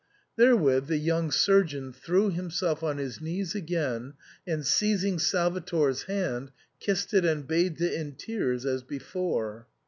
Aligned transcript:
Therewith 0.35 0.87
the 0.87 0.97
young 0.97 1.29
surgeon 1.29 1.93
threw 1.93 2.31
himself 2.31 2.81
on 2.81 2.97
his 2.97 3.21
knees 3.21 3.53
again, 3.53 4.13
and, 4.47 4.65
seizing 4.65 5.19
Salvator's 5.19 6.05
hand, 6.05 6.49
kissed 6.79 7.13
it 7.13 7.23
and 7.23 7.47
bathed 7.47 7.81
it 7.81 7.93
in 7.93 8.15
tears 8.15 8.65
as 8.65 8.81
before. 8.81 9.67